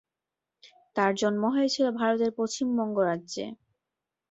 তাঁর 0.95 1.11
জন্ম 1.15 1.43
হয়েছিল 1.55 1.85
ভারত-এর 1.99 2.31
পশ্চিমবঙ্গ 2.39 2.97
রাজ্যে। 3.03 3.45